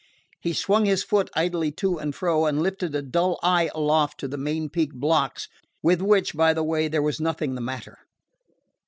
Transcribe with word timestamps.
He 0.39 0.53
swung 0.53 0.85
his 0.85 1.03
foot 1.03 1.29
idly 1.35 1.71
to 1.73 1.99
and 1.99 2.15
fro, 2.15 2.47
and 2.47 2.59
lifted 2.63 2.95
a 2.95 3.03
dull 3.03 3.37
eye 3.43 3.69
aloft 3.75 4.19
to 4.21 4.27
the 4.27 4.35
main 4.35 4.67
peak 4.67 4.95
blocks, 4.95 5.47
with 5.83 6.01
which, 6.01 6.33
by 6.33 6.55
the 6.55 6.63
way, 6.63 6.87
there 6.87 7.03
was 7.03 7.21
nothing 7.21 7.53
the 7.53 7.61
matter. 7.61 7.99